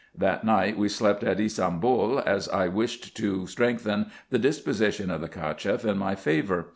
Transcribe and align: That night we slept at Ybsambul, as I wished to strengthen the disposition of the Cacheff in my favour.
That 0.17 0.43
night 0.43 0.79
we 0.79 0.89
slept 0.89 1.23
at 1.23 1.37
Ybsambul, 1.37 2.23
as 2.25 2.49
I 2.49 2.67
wished 2.69 3.15
to 3.17 3.45
strengthen 3.45 4.09
the 4.31 4.39
disposition 4.39 5.11
of 5.11 5.21
the 5.21 5.29
Cacheff 5.29 5.85
in 5.85 5.99
my 5.99 6.15
favour. 6.15 6.69